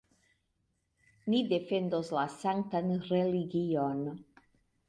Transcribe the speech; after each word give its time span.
Ni 1.33 1.41
defendos 1.51 2.11
la 2.19 2.25
sanktan 2.39 2.91
religion! 3.13 4.05